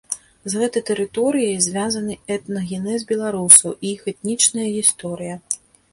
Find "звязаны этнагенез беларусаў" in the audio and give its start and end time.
1.65-3.77